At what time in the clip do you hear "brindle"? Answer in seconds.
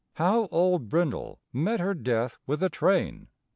0.89-1.39